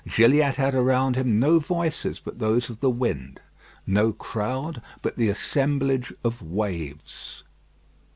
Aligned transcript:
Gilliatt 0.07 0.55
had 0.55 0.73
around 0.73 1.15
him 1.15 1.39
no 1.39 1.59
voices 1.59 2.19
but 2.19 2.39
those 2.39 2.71
of 2.71 2.79
the 2.79 2.89
wind; 2.89 3.39
no 3.85 4.11
crowd 4.11 4.81
but 5.03 5.15
the 5.15 5.29
assemblage 5.29 6.11
of 6.23 6.41
waves. 6.41 7.43